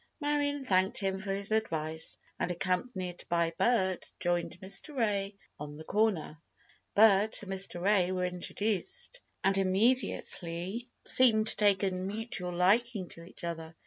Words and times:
Marion 0.19 0.63
thanked 0.65 0.97
him 0.97 1.19
for 1.19 1.31
his 1.31 1.51
advice 1.51 2.17
and 2.39 2.49
accompanied 2.49 3.23
by 3.29 3.53
Bert, 3.59 4.11
joined 4.19 4.59
Mr. 4.59 4.95
Ray 4.97 5.35
on 5.59 5.75
the 5.77 5.83
corner. 5.83 6.39
Bert 6.95 7.43
and 7.43 7.51
Mr. 7.51 7.79
Ray 7.79 8.11
were 8.11 8.25
introduced, 8.25 9.21
and 9.43 9.55
immediately 9.59 10.87
seemed 11.05 11.45
to 11.49 11.55
take 11.55 11.83
a 11.83 11.91
mutual 11.91 12.51
liking 12.51 13.09
to 13.09 13.23
each 13.23 13.43
other. 13.43 13.75